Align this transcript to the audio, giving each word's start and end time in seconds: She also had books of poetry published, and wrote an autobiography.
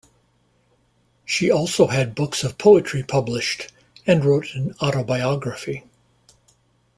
She 1.25 1.51
also 1.51 1.85
had 1.85 2.15
books 2.15 2.43
of 2.43 2.57
poetry 2.57 3.03
published, 3.03 3.71
and 4.07 4.25
wrote 4.25 4.55
an 4.55 4.73
autobiography. 4.81 5.83